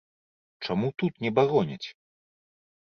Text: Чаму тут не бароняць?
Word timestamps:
Чаму 0.67 0.87
тут 1.03 1.13
не 1.27 1.31
бароняць? 1.41 1.87